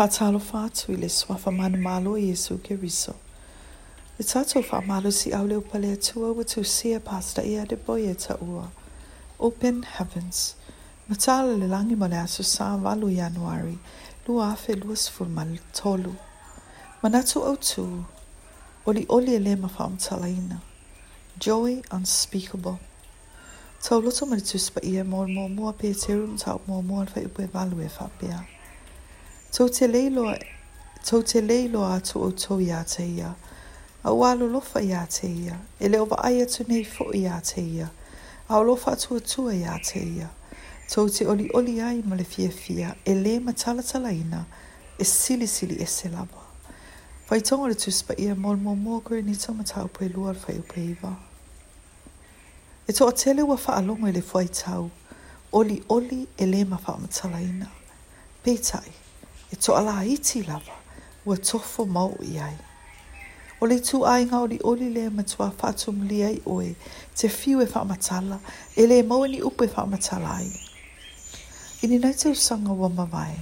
[0.00, 3.12] Faatalofa atu i le soafa manamalo i Yesu Keriso.
[4.18, 8.70] Le tatou faamalo si au leo pale atua ua tusia pasta ia de boia taua.
[9.38, 10.56] Open Heavens.
[11.08, 13.78] Matala le langi ma le sa valu Januari,
[14.26, 16.14] lua afe luas fulmal tolu.
[17.02, 18.04] Manatu au tu,
[18.86, 20.60] oli oli ele ma faamtalaina.
[21.38, 22.78] Joy unspeakable.
[23.82, 27.20] Tau loto ma le tuspa ia mor mor mua pe terum tau mor moa fa
[27.20, 28.40] upe valu e faapea.
[29.52, 29.86] Tau te
[31.46, 33.32] leilo a tu au tau ia te ia.
[34.04, 35.58] A ua alo lofa ia te ia.
[35.80, 37.88] E leo wa aia tu nei fo ia te ia.
[38.48, 40.28] A o lofa tu atua ia te ia.
[40.88, 42.94] Tau te oli oli ai ma le fia fia.
[43.04, 44.44] E le ma tala tala ina.
[44.98, 46.40] E sili sili e se lava.
[47.26, 50.52] Fai tonga le tuspa ia mol mo mo kore ni tau mata upe lua alfa
[50.52, 51.12] upe iwa.
[52.88, 54.90] E to a tele ua fa alongo e le fai tau.
[55.52, 57.66] Oli oli e le ma fa ma tala ina.
[58.44, 58.90] Pei tai
[59.60, 60.74] to ala iti lava,
[61.26, 62.56] ua tofo mau i ai.
[63.60, 66.74] O le tu ai ngau ori oli le ma tua whātum li ai oe,
[67.18, 68.38] te fiu e whaamatala,
[68.80, 70.50] e le mau ni upe whaamatala ai.
[71.82, 73.36] I ni nei tau sanga wa mawai,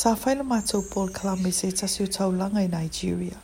[0.00, 3.36] tā whaila mātou Paul Kalambi se tasio tau langa i Nigeria.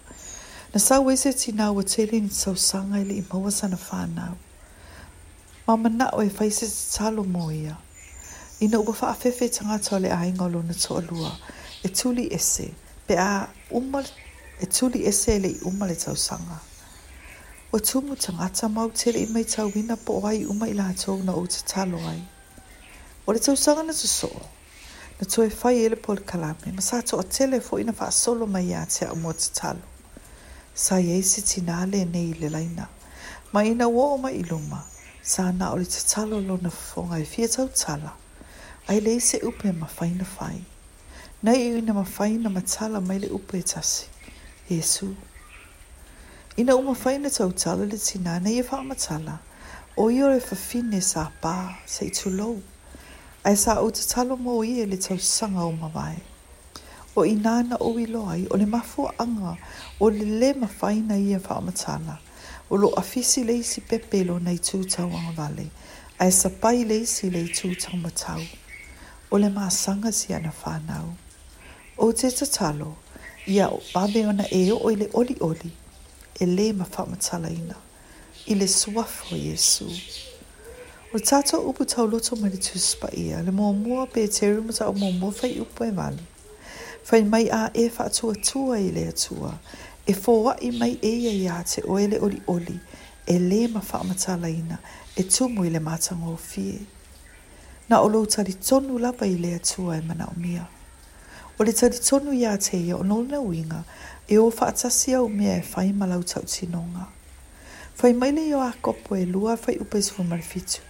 [0.73, 4.35] Na sā wese ti nā wa tere ni tau sanga ili i maua sana whānau.
[5.69, 7.77] Ma na oe whaise te talo mō ia.
[8.65, 11.33] Ina ua wha awhewhe tangata le ai ngolo na toa lua,
[11.85, 12.71] e tuli ese
[13.09, 14.07] pe a umal
[14.61, 16.59] e tuli ese le i umal e tau sanga.
[17.73, 21.23] O tumu tangata mau tele i mai tau wina po o ai umai la hatou
[21.23, 22.23] na o te talo ai.
[23.27, 24.43] O le tau sanga na tu so o.
[25.21, 26.73] Na tu e fai ele po le kalame.
[26.75, 29.49] Ma sa to o tele fo ina faa solo mai a te a umo te
[29.55, 29.81] talo.
[30.75, 32.87] Sa ye si tinale ne i le laina.
[33.53, 34.81] Ma ina wo o mai iluma.
[35.23, 38.13] Sa na o le te talo lo na fonga i e fia tau tala.
[38.89, 40.76] Ai le se upe ma faina faina.
[41.47, 41.93] Na i na
[42.43, 44.07] na matala mai le upe tasi.
[44.71, 45.15] Yesu.
[46.57, 49.39] Ina uma na tau tala le tina na i e wha matala.
[49.97, 52.63] O i ore whawhine sa pā sa i tulou.
[53.45, 56.19] Ai sa au te talo mo i e le tau sanga o mawai.
[57.17, 59.57] O i nana o i loai o le mafu anga
[60.01, 62.17] o le le mawhaina i e wha matala.
[62.71, 65.67] O lo afisi le isi pepe lo nei tūtau anga vale.
[66.19, 68.43] Ai sa pai le isi le tūtau matau.
[69.31, 71.07] O le sanga si ana whanau.
[71.99, 72.95] O te tatalo,
[73.47, 75.73] ia o bame ona e o i oli oli,
[76.41, 77.75] e le mawhamatala ina,
[78.47, 79.89] ile suafo Yesu.
[81.15, 84.93] O tato upu tau loto mani tuspa ia, le mua mua pe teru mo o
[84.93, 86.23] mua mua fai upu e mani.
[87.03, 89.59] Fai mai a e wha atua tua i le atua,
[90.07, 92.79] e fōa i mai e ia ia te ele oli oli,
[93.27, 94.77] e le mawhamatala ina,
[95.17, 95.79] e tumu i le
[96.27, 96.79] o fie.
[97.89, 100.69] Na o lo tari tonu lava i le atua e mana o mia.
[101.59, 103.85] O le tadi tonu ia te ia o nolina uinga,
[104.29, 107.07] e o whaatasi au mea e whai malau tau tinonga.
[107.99, 110.81] Whai maile i o a kopo e lua whai upe zuhu marifitu,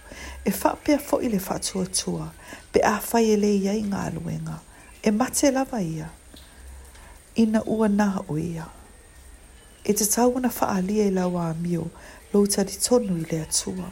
[0.45, 2.27] e whapea fo i le whatua tua,
[2.71, 4.59] pe a whai e le ia i ngā luenga,
[5.03, 6.09] e mate lava ia,
[7.35, 8.67] ina ua naha o ia.
[9.85, 11.87] E te tau na whaalia i lawa a mio,
[12.33, 13.87] lo tadi tonu i le atua.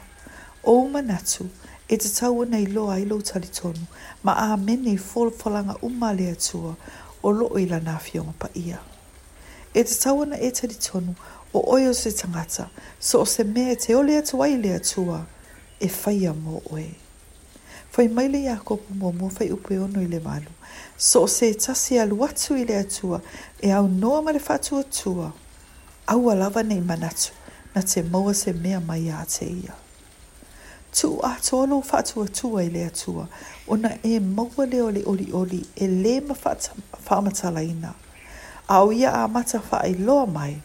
[0.68, 1.48] O manatu,
[1.88, 3.86] e te tau nei loa i lo tali tonu,
[4.22, 6.72] ma a mene i fol folanga umale le atua
[7.22, 8.78] o lo i la nafionga pa ia.
[9.74, 11.14] E te tau ana e tali tonu
[11.52, 15.20] o oio se tangata, so o se mea te ole atua e i le atua
[15.80, 16.90] e faya mo oe.
[17.92, 20.50] Fai mai le Iakopu mo mo fai upe ono i le malu,
[20.98, 23.20] so o se tasi alu atu i le atua
[23.62, 25.32] e au noa ma le fatu atua,
[26.06, 27.32] au alava nei manatu
[27.74, 29.85] na te maua se mea mai a te ia
[30.96, 33.26] tu a ah, tō lo wha tua tua i lea tua.
[33.68, 37.94] Ona e maua le ole oli oli e le ma wha ina.
[38.68, 40.56] A o ia a mata wha i loa mai,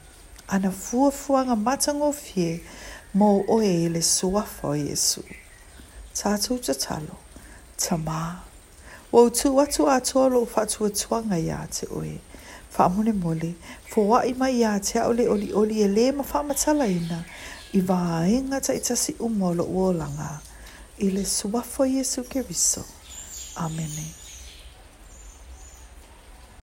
[0.50, 2.62] ana fua fuanga mata ngō fie
[3.18, 5.22] mō oe e le sua wha o Jesu.
[6.16, 7.16] Tātou ta talo,
[7.78, 8.36] ta mā.
[9.12, 12.18] Wau tu atu a tō lo wha tua tuanga ia te oe.
[12.78, 13.54] Wha mole,
[13.92, 17.26] fua i mai ia te aole oli oli e le ma wha ina
[17.78, 20.30] i vāenga ta i tasi umolo uolanga,
[21.08, 22.84] i le suafo Jesu Keriso.
[23.58, 23.92] Amen.
[23.94, 24.21] Amen.